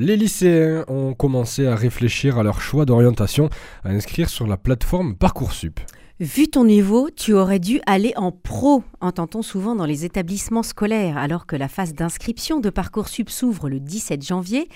[0.00, 3.50] Les lycéens ont commencé à réfléchir à leur choix d'orientation,
[3.82, 5.80] à inscrire sur la plateforme Parcoursup.
[6.20, 11.18] Vu ton niveau, tu aurais dû aller en pro, entend-on souvent dans les établissements scolaires,
[11.18, 14.68] alors que la phase d'inscription de Parcoursup s'ouvre le 17 janvier.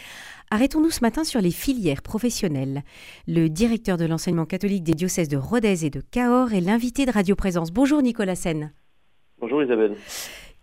[0.50, 2.82] Arrêtons-nous ce matin sur les filières professionnelles.
[3.28, 7.12] Le directeur de l'enseignement catholique des diocèses de Rodez et de Cahors est l'invité de
[7.12, 7.70] Radio Présence.
[7.70, 8.72] Bonjour Nicolas Sen.
[9.40, 9.94] Bonjour Isabelle.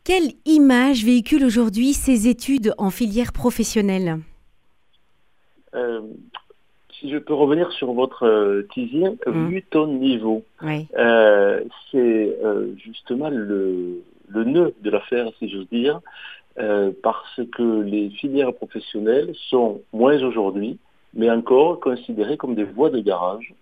[0.03, 4.19] Quelle image véhicule aujourd'hui ces études en filière professionnelle?
[6.99, 9.47] Si je peux revenir sur votre euh, teasing, mmh.
[9.47, 16.01] vu ton niveau, euh, c'est euh, justement le, le, nœud de l'affaire, si j'ose dire,
[16.59, 20.77] euh, parce que les filières professionnelles sont moins aujourd'hui,
[21.13, 23.53] mais encore considérées comme des voies de garage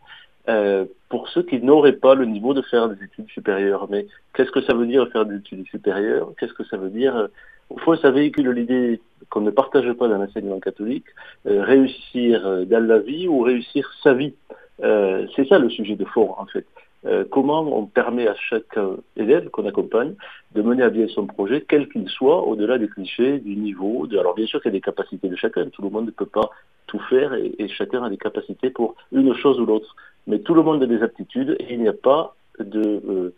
[0.49, 3.87] euh, pour ceux qui n'auraient pas le niveau de faire des études supérieures.
[3.89, 6.31] Mais qu'est-ce que ça veut dire faire des études supérieures?
[6.39, 7.27] Qu'est-ce que ça veut dire
[7.69, 11.05] Au fond, ça véhicule l'idée qu'on ne partage pas dans l'enseignement catholique,
[11.45, 14.33] euh, réussir euh, dans la vie ou réussir sa vie.
[14.83, 16.65] Euh, c'est ça le sujet de fond, en fait.
[17.05, 18.77] Euh, comment on permet à chaque
[19.15, 20.15] élève qu'on accompagne
[20.55, 24.07] de mener à bien son projet, quel qu'il soit, au-delà des clichés, du niveau.
[24.07, 24.17] De...
[24.17, 26.25] Alors bien sûr qu'il y a des capacités de chacun, tout le monde ne peut
[26.25, 26.49] pas
[26.87, 29.95] tout faire et, chacun a des capacités pour une chose ou l'autre.
[30.25, 33.33] Mais tout le monde a des aptitudes et il n'y a pas de,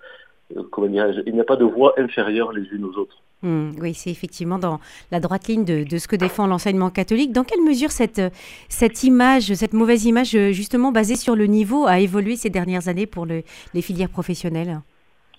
[0.56, 3.22] euh, comment il n'y a pas de voie inférieure les unes aux autres.
[3.42, 4.80] Mmh, oui, c'est effectivement dans
[5.12, 7.32] la droite ligne de, ce que défend l'enseignement catholique.
[7.32, 8.22] Dans quelle mesure cette,
[8.68, 13.06] cette image, cette mauvaise image, justement basée sur le niveau, a évolué ces dernières années
[13.06, 14.82] pour le, les filières professionnelles?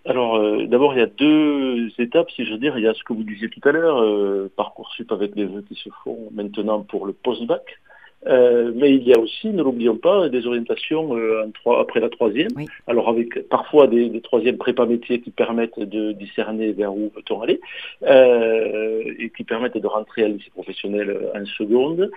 [0.06, 2.78] Alors, euh, d'abord, il y a deux étapes, si je veux dire.
[2.78, 5.62] Il y a ce que vous disiez tout à l'heure, euh, Parcoursup avec les vœux
[5.68, 7.78] qui se font maintenant pour le post-bac.
[8.26, 12.00] Euh, mais il y a aussi, ne l'oublions pas, des orientations euh, en trois, après
[12.00, 12.50] la troisième.
[12.54, 12.66] Oui.
[12.86, 17.40] Alors avec parfois des, des troisièmes prépa métiers qui permettent de discerner vers où peut-on
[17.40, 17.60] aller
[18.02, 22.10] euh, et qui permettent de rentrer à lycée professionnel en seconde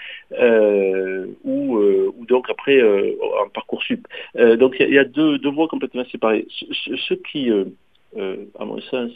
[1.43, 4.05] ou, ou donc après en parcours sup.
[4.35, 6.45] donc il y, y, a deux, deux voies complètement séparées.
[6.49, 9.11] Ce, ce qui, à mon sens,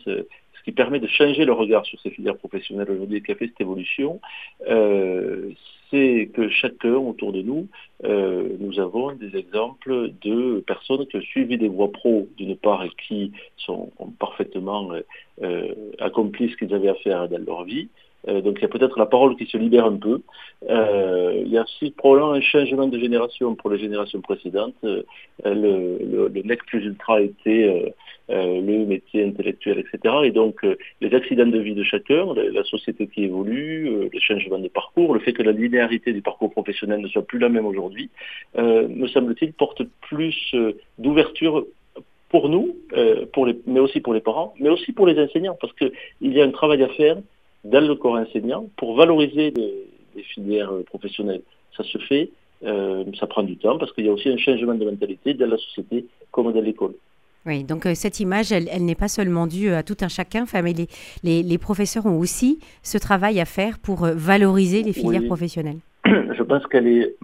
[0.67, 3.47] qui permet de changer le regard sur ces filières professionnelles aujourd'hui et qui a fait
[3.47, 4.19] cette évolution,
[4.67, 5.51] euh,
[5.89, 7.69] c'est que chacun autour de nous,
[8.03, 12.83] euh, nous avons des exemples de personnes qui ont suivi des voies pro d'une part
[12.83, 14.91] et qui sont ont parfaitement
[15.41, 17.87] euh, accompli ce qu'ils avaient à faire dans leur vie.
[18.27, 20.21] Euh, donc il y a peut-être la parole qui se libère un peu.
[20.69, 24.75] Euh, il y a aussi probablement un changement de génération pour les générations précédentes.
[24.83, 25.03] Euh,
[25.45, 27.93] le, le, nec plus ultra était
[28.29, 30.15] le métier intellectuel, etc.
[30.23, 30.65] Et donc
[31.01, 35.13] les accidents de vie de chacun, la, la société qui évolue, le changement de parcours,
[35.13, 38.09] le fait que la linéarité du parcours professionnel ne soit plus la même aujourd'hui,
[38.55, 40.55] me semble-t-il, porte plus
[40.97, 41.65] d'ouverture
[42.29, 42.75] pour nous,
[43.65, 46.51] mais aussi pour les parents, mais aussi pour les enseignants, parce qu'il y a un
[46.51, 47.17] travail à faire
[47.71, 51.41] dans le corps enseignant pour valoriser les, les filières professionnelles.
[51.75, 52.29] Ça se fait,
[52.63, 55.47] euh, ça prend du temps, parce qu'il y a aussi un changement de mentalité dans
[55.47, 56.93] la société comme dans l'école.
[57.45, 60.43] Oui, donc euh, cette image, elle, elle n'est pas seulement due à tout un chacun,
[60.43, 60.87] enfin, mais les,
[61.23, 65.27] les, les, professeurs ont aussi ce travail à faire pour valoriser les filières oui.
[65.27, 65.79] professionnelles.
[66.05, 67.15] Je pense qu'elle est,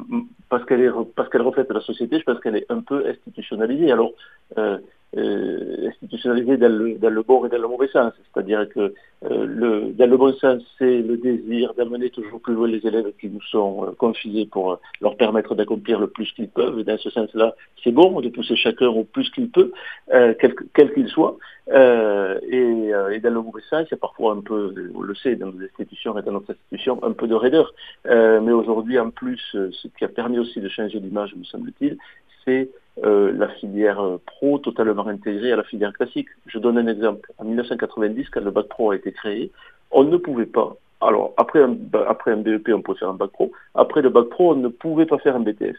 [0.50, 3.92] parce qu'elle est, parce qu'elle reflète la société, je pense qu'elle est un peu institutionnalisée.
[3.92, 4.12] Alors,
[4.58, 4.78] euh,
[5.16, 8.14] euh, institutionnalisée dans le, dans le bon et dans le mauvais sens.
[8.34, 8.94] C'est-à-dire que
[9.26, 13.12] euh, le, dans le bon sens, c'est le désir d'amener toujours plus loin les élèves
[13.20, 16.80] qui nous sont euh, confiés pour leur permettre d'accomplir le plus qu'ils peuvent.
[16.80, 19.72] Et dans ce sens-là, c'est bon de pousser chacun au plus qu'il peut,
[20.14, 21.38] euh, quel qu'il qu soit.
[21.72, 25.16] Euh, et, et, dans le mauvais sens, il y a parfois un peu, on le
[25.16, 27.74] sait, dans nos institutions et dans notre institution, un peu de raideur.
[28.06, 31.98] mais aujourd'hui, en plus, ce qui a permis aussi de changer l'image, me semble-t-il,
[32.44, 32.70] c'est
[33.04, 36.28] euh, la filière pro totalement intégrée à la filière classique.
[36.46, 37.32] Je donne un exemple.
[37.38, 39.52] En 1990, quand le bac pro a été créé,
[39.92, 40.76] on ne pouvait pas.
[41.02, 41.76] Alors, après un,
[42.08, 43.52] après un BEP, on pouvait faire un bac pro.
[43.76, 45.76] Après le bac pro, on ne pouvait pas faire un BTS.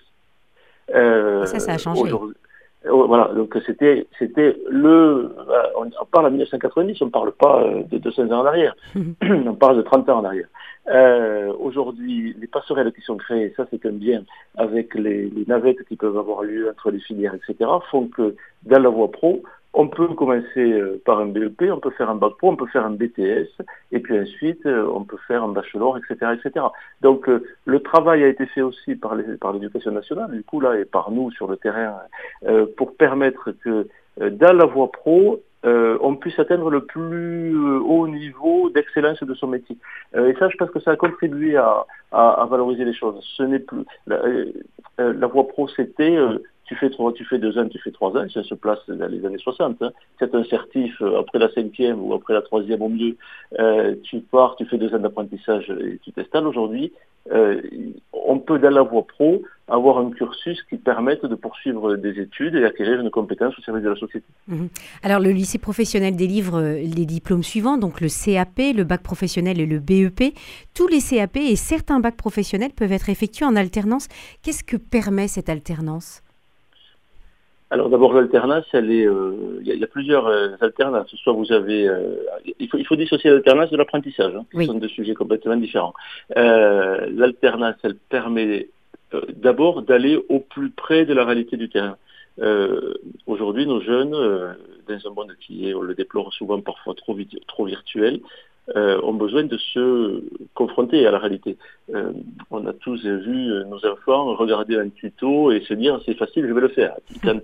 [0.94, 2.12] Euh, ça, ça a changé.
[2.86, 5.34] Voilà, donc c'était c'était le
[5.78, 8.76] on, parle en 1990, on ne parle pas de 200 ans en arrière,
[9.22, 10.48] on parle de 30 ans en arrière.
[10.88, 14.24] Euh, Aujourd'hui, les passerelles qui sont créées, ça c'est un bien,
[14.56, 18.34] avec les, les, navettes qui peuvent avoir lieu entre les filières, etc., font que
[18.64, 19.42] dans la voie pro,
[19.74, 22.84] on peut commencer par un BEP, on peut faire un bac pro, on peut faire
[22.84, 23.48] un BTS,
[23.92, 26.66] et puis ensuite on peut faire un bachelor, etc., etc.
[27.00, 27.28] Donc
[27.64, 30.84] le travail a été fait aussi par les, par l'éducation nationale, du coup là et
[30.84, 31.98] par nous sur le terrain,
[32.46, 33.88] euh, pour permettre que
[34.20, 39.34] dans la voie pro, euh, on puisse atteindre le plus euh, haut niveau d'excellence de
[39.34, 39.76] son métier.
[40.14, 43.24] Euh, et ça, je pense que ça a contribué à, à, à valoriser les choses.
[43.36, 44.20] Ce n'est plus la,
[44.98, 46.16] la voie pro, c'était
[46.64, 49.06] tu fais trois, tu fais deux ans, tu fais trois ans, ça se place dans
[49.06, 49.82] les années 60.
[49.82, 49.92] Hein.
[50.18, 53.16] C'est un certif euh, après la cinquième ou après la troisième au mieux,
[53.58, 56.46] euh, tu pars, tu fais deux ans d'apprentissage et tu t'installes.
[56.46, 56.92] Aujourd'hui,
[57.32, 57.60] euh,
[58.12, 62.54] on peut dans la voie pro avoir un cursus qui permette de poursuivre des études
[62.54, 64.26] et acquérir une compétence au service de la société.
[64.48, 64.68] Mhm.
[65.02, 69.66] Alors le lycée professionnel délivre les diplômes suivants, donc le CAP, le bac professionnel et
[69.66, 70.34] le BEP.
[70.74, 74.08] Tous les CAP et certains bacs professionnels peuvent être effectués en alternance.
[74.42, 76.22] Qu'est-ce que permet cette alternance?
[77.74, 81.12] Alors d'abord l'alternance, elle est, euh, il y, a plusieurs euh, alternances.
[81.16, 82.14] Soit vous avez, euh,
[82.60, 85.92] il, faut, il faut dissocier l'alternance de l'apprentissage, hein, qui sont deux sujets complètement différents.
[86.36, 88.68] l'alternance, elle permet
[89.34, 91.96] d'abord d'aller au plus près de la réalité du terrain.
[93.26, 97.16] Aujourd'hui, nos jeunes, dans un monde qui est, on le déplore souvent parfois trop,
[97.48, 98.20] trop virtuel,
[98.74, 100.22] euh, ont besoin de se
[100.54, 101.58] confronter à la réalité.
[101.94, 102.12] Euh,
[102.50, 106.52] on a tous vu nos enfants regarder un tuto et se dire c'est facile, je
[106.54, 106.94] vais le faire.
[107.22, 107.40] Quand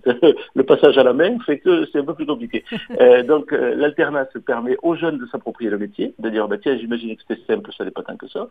[0.55, 2.64] le passage à la main fait que c'est un peu plus compliqué.
[3.00, 7.17] Euh, donc l'alternance permet aux jeunes de s'approprier le métier, de dire bah, tiens j'imagine
[7.17, 8.49] que c'était simple, ça n'est pas tant que ça,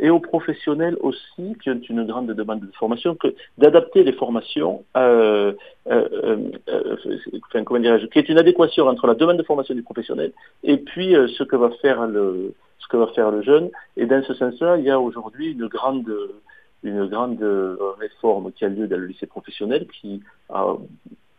[0.00, 4.84] et aux professionnels aussi qui ont une grande demande de formation, que d'adapter les formations,
[5.90, 10.32] enfin comment dirais-je, qui est une adéquation entre la demande de formation du professionnel
[10.62, 13.70] et puis ce que va faire le, ce que va faire le jeune.
[13.96, 16.12] Et dans ce sens-là, il y a aujourd'hui une grande,
[16.82, 17.42] une grande
[17.98, 20.74] réforme qui a lieu dans le lycée professionnel qui a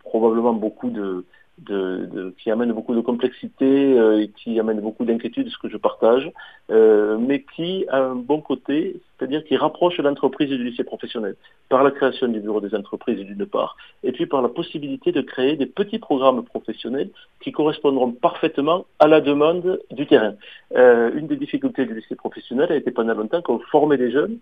[0.04, 1.24] probablement beaucoup de,
[1.66, 5.78] de, qui amène beaucoup de complexité euh, et qui amène beaucoup d'inquiétude, ce que je
[5.78, 6.32] partage,
[6.70, 11.36] euh, mais qui a un bon côté, c'est-à-dire qui rapproche l'entreprise du lycée professionnel
[11.68, 15.22] par la création du bureau des entreprises d'une part, et puis par la possibilité de
[15.22, 17.10] créer des petits programmes professionnels
[17.42, 20.36] qui correspondront parfaitement à la demande du terrain.
[20.76, 24.40] Euh, une des difficultés du lycée professionnel a été pendant longtemps qu'on formait des jeunes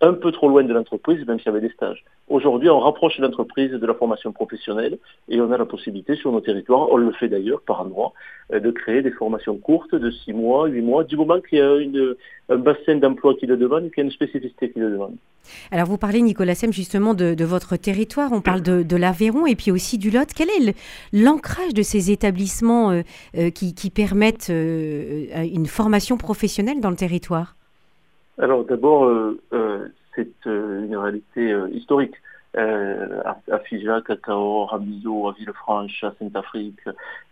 [0.00, 2.04] un peu trop loin de l'entreprise, même s'il y avait des stages.
[2.28, 4.98] Aujourd'hui, on rapproche l'entreprise de la formation professionnelle
[5.28, 8.12] et on a la possibilité sur nos territoires, on le fait d'ailleurs par endroit,
[8.52, 11.60] euh, de créer des formations courtes de 6 mois, 8 mois, du moment qu'il y
[11.60, 11.74] a
[12.48, 15.16] un bassin d'emploi qui le demande, qu'il y a une spécificité qui le demande.
[15.70, 19.70] Alors vous parlez, Nicolas Sem, justement de, votre territoire, on parle de, l'Aveyron et puis
[19.70, 20.30] aussi du Lot.
[20.34, 20.74] Quel est
[21.12, 23.02] l'ancrage de ces établissements euh,
[23.36, 27.54] euh, qui, permettent une formation professionnelle dans le territoire?
[28.38, 32.14] Alors d'abord, euh, euh, c'est euh, une réalité historique.
[32.56, 36.78] à, à Figeac, à Cahors, à Bizot, à Villefranche, à Saint-Afrique,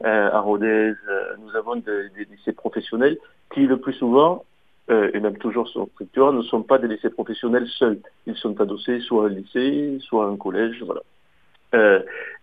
[0.03, 0.95] à Rodez,
[1.39, 3.19] nous avons des, lycées professionnels
[3.53, 4.45] qui le plus souvent,
[4.89, 8.01] et même toujours sur structure, ne sont pas des lycées professionnels seuls.
[8.27, 11.03] Ils sont adossés soit à un lycée, soit à un collège, voilà.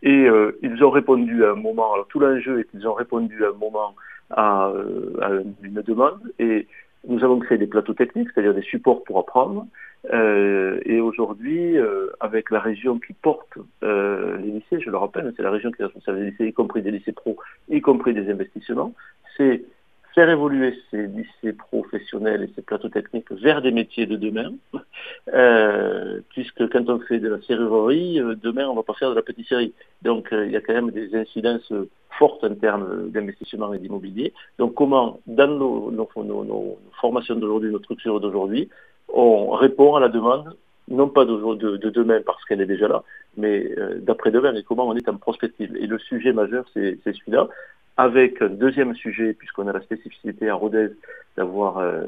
[0.01, 0.29] et
[0.61, 3.59] ils ont répondu à un moment, alors tout l'enjeu est qu'ils ont répondu à un
[3.59, 3.93] moment
[4.29, 4.71] à,
[5.21, 5.29] à
[5.63, 6.65] une demande, et
[7.07, 9.65] nous avons créé des plateaux techniques, c'est-à-dire des supports pour apprendre.
[10.13, 15.33] Euh, et aujourd'hui, euh, avec la région qui porte euh, les lycées, je le rappelle,
[15.35, 17.37] c'est la région qui est responsable des lycées, y compris des lycées pro,
[17.69, 18.93] y compris des investissements,
[19.35, 19.63] c'est
[20.13, 24.51] faire évoluer ces lycées professionnels et ces plateaux techniques vers des métiers de demain,
[25.33, 29.15] euh, puisque quand on fait de la serrurerie, euh, demain on va pas faire de
[29.15, 29.73] la pâtisserie.
[30.01, 31.71] Donc euh, il y a quand même des incidences
[32.17, 34.33] fortes en termes d'investissement et d'immobilier.
[34.57, 38.69] Donc comment, dans nos, nos, nos, formations d'aujourd'hui, nos structures d'aujourd'hui,
[39.13, 40.55] on répond à la demande
[40.89, 43.03] non pas de, de, de demain parce qu'elle est déjà là,
[43.37, 45.75] mais d'après-demain et comment on est en prospective.
[45.75, 47.47] Et le sujet majeur, c'est celui-là
[47.99, 50.91] avec un deuxième sujet, puisqu'on a la spécificité à Rodez
[51.35, 52.03] d'avoir euh,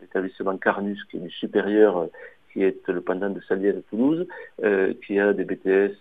[0.00, 2.06] l'établissement Carnus, qui est supérieur, euh,
[2.52, 4.24] qui est le pendant de Salière de Toulouse,
[4.62, 5.96] euh, qui a des BTS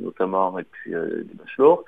[0.00, 1.84] notamment et puis des bachelors,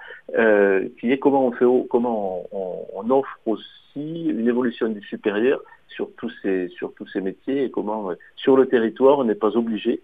[0.99, 6.33] qui est comment on fait, comment on, offre aussi une évolution du supérieur sur tous
[6.43, 10.03] ces sur tous ces métiers et comment sur le territoire on n'est pas obligé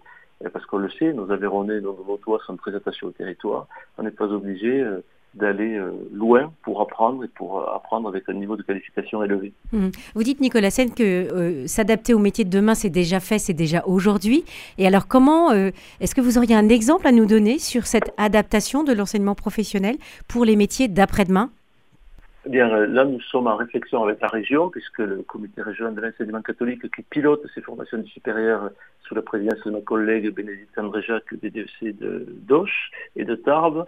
[0.51, 3.67] parce qu'on le sait, nos Aveyronnais, nos Vautois sont très attachés au territoire,
[3.97, 4.83] on n'est pas obligé
[5.35, 9.53] d'aller euh, loin pour apprendre et pour euh, apprendre avec un niveau de qualification élevé.
[9.71, 9.89] Mmh.
[10.15, 13.53] Vous dites, Nicolas Sen, que euh, s'adapter au métier de demain, c'est déjà fait, c'est
[13.53, 14.45] déjà aujourd'hui.
[14.77, 18.83] Et alors, comment, est-ce que vous auriez un exemple à nous donner sur cette adaptation
[18.83, 21.49] de l'enseignement professionnel pour les métiers d'après-demain?
[22.45, 26.01] Eh bien, là, nous sommes en réflexion avec la région, puisque le comité régional de
[26.01, 28.69] l'enseignement catholique qui pilote ces formations supérieures
[29.07, 33.85] sous la présidence de ma collègue Bénédicte André-Jacques des DEC de d'Auch et de Tarbes,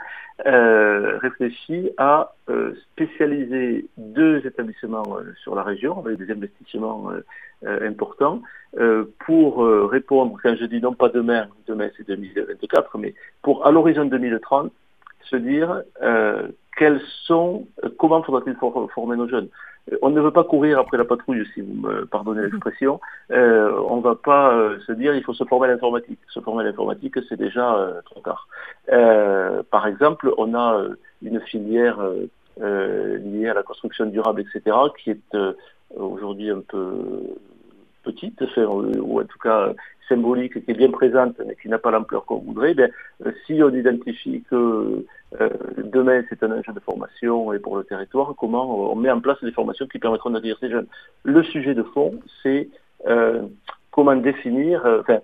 [0.48, 7.12] euh, réfléchit à euh, spécialiser deux établissements euh, sur la région avec des investissements
[7.64, 8.42] importants
[9.26, 14.06] pour répondre, quand je dis non pas demain, demain c'est 2024, mais pour à l'horizon
[14.06, 14.72] 2030,
[15.24, 15.82] se dire
[16.78, 17.68] quels sont,
[17.98, 19.50] comment faudra-t-il former nos jeunes?
[20.02, 23.00] On ne veut pas courir après la patrouille, si vous me pardonnez l'expression.
[23.32, 26.20] Euh, on ne va pas euh, se dire il faut se former à l'informatique.
[26.34, 28.48] Se former à l'informatique, c'est déjà euh, trop tard.
[29.72, 30.84] par exemple, on a
[31.22, 32.00] une filière
[32.60, 35.38] liée à la construction durable, etc., qui est
[35.96, 37.36] aujourd'hui un peu
[38.08, 39.74] petite, ou en tout cas
[40.08, 42.90] symbolique, qui est bien présente, mais qui n'a pas l'ampleur qu'on voudrait, ben,
[43.46, 45.06] si on identifie que
[45.42, 49.20] euh, demain, c'est un enjeu de formation et pour le territoire, comment on met en
[49.20, 50.88] place des formations qui permettront d'accueillir ces jeunes.
[51.24, 52.70] Le sujet de fond, c'est
[53.08, 53.42] euh,
[53.92, 55.20] comment définir, euh, enfin,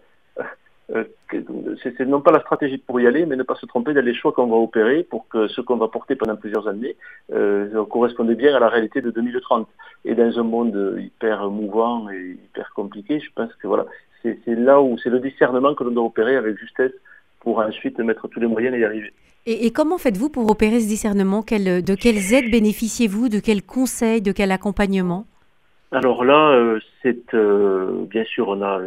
[1.82, 4.14] c'est non pas la stratégie pour y aller, mais ne pas se tromper dans les
[4.14, 6.96] choix qu'on va opérer pour que ce qu'on va porter pendant plusieurs années
[7.34, 9.68] euh, corresponde bien à la réalité de 2030.
[10.06, 13.86] Et dans un monde hyper mouvant et hyper compliqué, je pense que voilà,
[14.24, 16.94] c'est là où c'est le discernement que l'on doit opérer avec justesse
[17.40, 19.14] pour ensuite mettre tous les moyens et y arriver.
[19.46, 21.42] Et, comment faites-vous pour opérer ce discernement?
[21.42, 23.28] De quelles aides bénéficiez-vous?
[23.28, 24.22] De quels conseils?
[24.22, 25.26] De quel accompagnement?
[25.92, 28.80] Alors là, euh, c'est euh, bien sûr, on a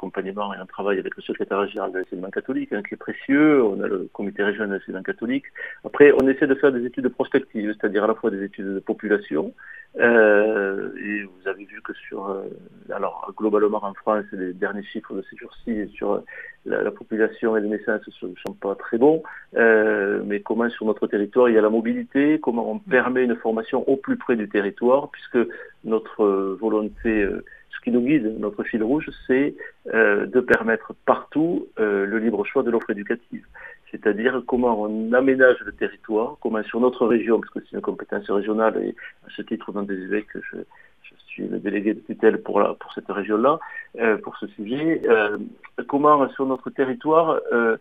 [0.00, 3.62] l'accompagnement et un travail avec le secrétaire général de l'enseignement catholique, hein, qui est précieux.
[3.64, 5.44] On a le comité régional de l'enseignement catholique.
[5.84, 8.80] Après, on essaie de faire des études prospectives, c'est-à-dire à la fois des études de
[8.80, 9.52] population,
[9.98, 12.44] euh, et vous avez vu que sur, euh,
[12.94, 16.22] alors globalement en France, les derniers chiffres de ces jours-ci sur
[16.64, 19.22] la, population et les naissances ne sont pas très bons,
[19.56, 23.36] euh, mais comment sur notre territoire il y a la mobilité, comment on permet une
[23.36, 25.38] formation au plus près du territoire, puisque
[25.84, 26.24] notre
[26.60, 27.26] volonté,
[27.74, 29.54] ce qui nous guide, notre fil rouge, c'est
[29.86, 33.46] de permettre partout le libre choix de l'offre éducative.
[33.90, 38.30] C'est-à-dire comment on aménage le territoire, comment sur notre région, parce que c'est une compétence
[38.30, 38.94] régionale, et
[39.26, 40.58] à ce titre, dans des évêques, je,
[41.26, 43.60] suis le délégué de tutelle pour, pour cette région-là,
[44.00, 45.38] euh, pour ce sujet, euh,
[45.86, 47.76] comment sur notre territoire, euh,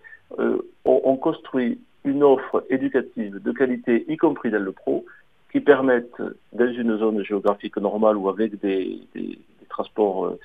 [0.86, 5.04] on, construit une offre éducative de qualité, y compris dans le pro,
[5.52, 6.14] qui permette,
[6.54, 9.40] dans une zone géographique normale ou avec des, des
[9.80, 10.36] transports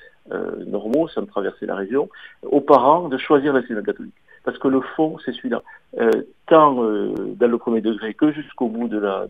[0.65, 2.09] normaux, sans traverser la région,
[2.43, 5.63] aux parents de choisir l'enseignement catholique parce que le fond, c'est celui-là.
[5.99, 6.11] Euh,
[6.47, 9.27] tant euh, dans le premier degré que jusqu'au bout de la,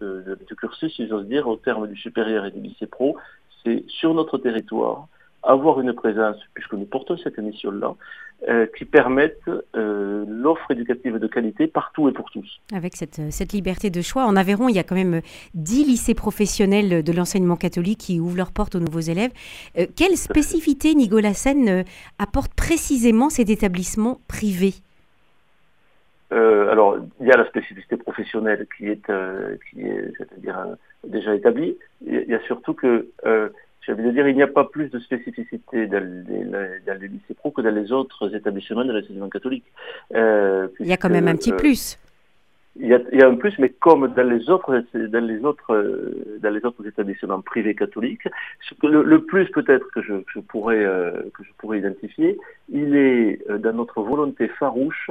[0.00, 3.16] du cursus, si j'ose dire, au terme du supérieur et du lycée pro,
[3.64, 5.06] c'est sur notre territoire,
[5.48, 7.94] avoir une présence, puisque nous portons cette mission-là,
[8.48, 9.40] euh, qui permette
[9.74, 12.60] euh, l'offre éducative de qualité partout et pour tous.
[12.72, 15.22] Avec cette, cette, liberté de choix, en Aveyron, il y a quand même
[15.54, 19.32] 10 lycées professionnels de l'enseignement catholique qui ouvrent leurs portes aux nouveaux élèves.
[19.76, 21.82] Euh, quelle spécificité Nicolas Sen
[22.18, 24.74] apporte précisément cet établissement privé?
[26.30, 29.10] Alors, il y a la spécificité professionnelle qui est,
[29.70, 31.76] qui est c'est-à-dire déjà établie.
[32.06, 33.08] Il y a surtout que
[33.92, 37.92] dire, il n'y a pas plus de spécificité dans les, lycées pro que dans les
[37.92, 39.64] autres établissements de l'enseignement catholique.
[40.14, 41.98] Euh, il y a quand même un petit euh, plus.
[42.80, 46.50] Il y, a, un plus, mais comme dans les autres, dans les autres, euh, dans
[46.50, 48.28] les autres établissements privés catholiques,
[48.84, 50.84] le, plus peut-être que je, pourrais,
[51.34, 55.10] que je pourrais identifier, il est dans notre volonté farouche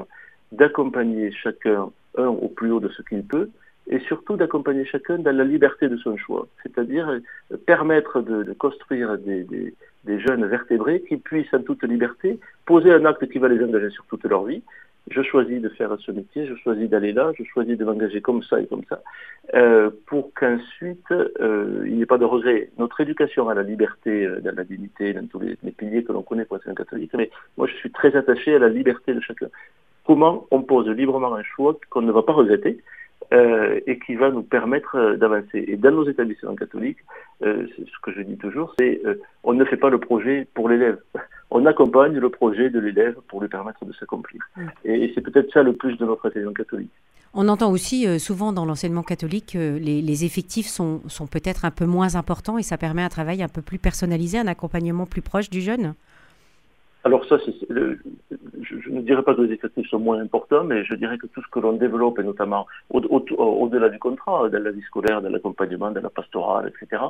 [0.54, 3.50] d'accompagner chacun un au plus haut de ce qu'il peut,
[3.90, 9.18] et surtout d'accompagner chacun dans la liberté de son choix, c'est-à-dire euh, permettre de, construire
[9.18, 13.64] des, des, jeunes vertébrés qui puissent en toute liberté poser un acte qui va les
[13.64, 14.62] engager sur toute leur vie.
[15.10, 18.44] Je choisis de faire ce métier, je choisis d'aller là, je choisis de m'engager comme
[18.44, 19.02] ça et comme ça,
[19.56, 22.70] euh, pour qu'ensuite euh, il n'y ait pas de regret.
[22.78, 26.24] Notre éducation à la liberté, euh, dans la dignité, dans tous les, piliers que l'on
[26.24, 29.22] connaît pour être un catholique, mais moi je suis très attaché à la liberté de
[29.22, 29.48] chacun.
[30.06, 32.80] Comment on pose librement un choix qu'on ne va pas regretter,
[33.34, 35.66] euh, et qui va nous permettre euh, d'avancer.
[35.68, 37.00] Et dans nos établissements catholiques,
[37.44, 39.02] euh, ce que je dis toujours, c'est
[39.44, 41.00] on ne fait pas le projet pour l'élève.
[41.52, 44.42] On accompagne le projet de l'élève pour lui permettre de s'accomplir.
[44.56, 44.62] Mm.
[44.86, 46.92] Et, c'est peut-être ça le plus de notre enseignement catholique.
[47.34, 51.72] On entend aussi souvent dans l'enseignement catholique que les, les, effectifs sont, sont peut-être un
[51.72, 55.22] peu moins importants et ça permet un travail un peu plus personnalisé, un accompagnement plus
[55.22, 55.94] proche du jeune.
[57.08, 61.18] Alors ça, je, ne dirais pas que les effectifs sont moins importants, mais je dirais
[61.18, 65.22] que tout ce que l'on développe, et notamment au-delà du contrat, dans la vie scolaire,
[65.22, 67.02] dans l'accompagnement, dans la pastorale, etc.,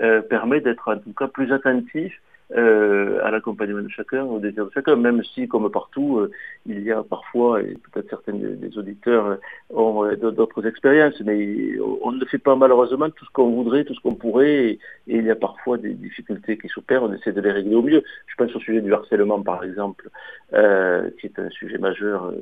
[0.00, 2.18] euh, permet d'être en tout cas plus attentif
[2.54, 6.30] euh, à l'accompagnement de chacun, au désir de chacun, même si, comme partout, euh,
[6.66, 9.38] il y a parfois, et peut-être certains des, auditeurs
[9.70, 13.94] ont euh, d'autres expériences, mais on ne fait pas malheureusement tout ce qu'on voudrait, tout
[13.94, 17.40] ce qu'on pourrait, et, il y a parfois des difficultés qui s'opèrent, on essaie de
[17.40, 18.02] les régler au mieux.
[18.26, 20.10] Je pense au sujet du harcèlement, par exemple,
[20.50, 22.32] qui est un sujet majeur.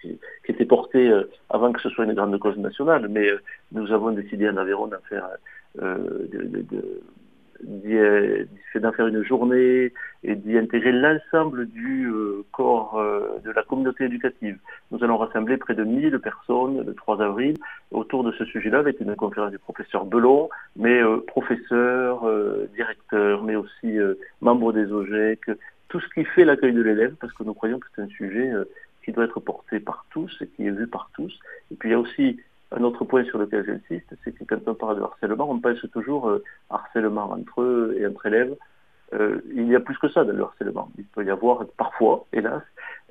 [0.00, 1.10] Qui, était porté
[1.48, 3.30] avant que ce soit une grande cause nationale, mais
[3.72, 5.26] nous avons décidé en Aveyron d'en faire
[5.80, 7.00] de
[7.64, 9.92] d'en faire une journée
[10.22, 12.10] et d'y intégrer l'ensemble du
[12.52, 13.02] corps
[13.44, 14.58] de la communauté éducative.
[14.90, 17.56] Nous allons rassembler près de 1000 personnes le 3 avril
[17.90, 22.28] autour de ce sujet-là avec une conférence du professeur Belon, mais professeurs,
[22.74, 23.98] directeurs, mais aussi
[24.40, 25.50] membres des OGEC,
[25.88, 28.50] tout ce qui fait l'accueil de l'élève, parce que nous croyons que c'est un sujet
[29.04, 31.38] qui doit être porté par tous et qui est vu par tous.
[31.70, 32.40] Et puis il y a aussi
[32.76, 35.80] un autre point sur lequel j'insiste, c'est que quand on parle de harcèlement, on pense
[35.92, 38.54] toujours euh, harcèlement entre eux et entre élèves.
[39.12, 40.90] Euh, il y a plus que ça dans le harcèlement.
[40.98, 42.62] Il peut y avoir parfois, hélas,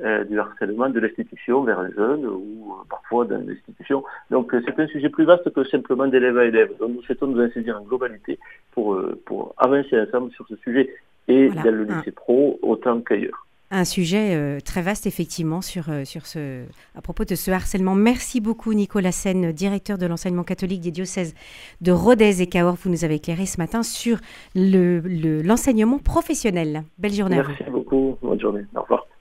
[0.02, 4.04] euh, du harcèlement de l'institution vers un jeune ou parfois dans l'institution.
[4.30, 6.76] Donc c'est un sujet plus vaste que simplement d'élève à élève.
[6.80, 8.40] Donc nous souhaitons nous insérer en globalité
[8.72, 10.94] pour, pour avancer ensemble sur ce sujet
[11.30, 16.06] et dans le lycée pro autant qu'ailleurs un sujet euh, très vaste effectivement sur, euh,
[16.06, 16.64] sur ce,
[16.96, 17.96] à propos de ce harcèlement.
[17.96, 21.34] Merci beaucoup Nicolas Sen, directeur de l'enseignement catholique des diocèses
[21.82, 22.76] de Rodez et Cahors.
[22.76, 24.18] Vous nous avez éclairé ce matin sur
[24.56, 26.84] l'enseignement le, l'enseignement professionnel.
[26.98, 29.03] Belle journée Merci beaucoup, bonne journée, au revoir.